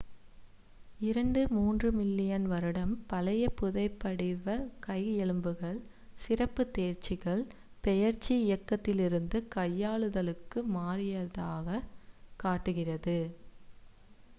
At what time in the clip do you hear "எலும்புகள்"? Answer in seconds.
5.17-5.77